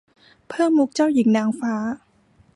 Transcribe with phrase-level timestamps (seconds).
[0.49, 1.75] เพิ่มมุขเจ้าหญิงนางฟ้า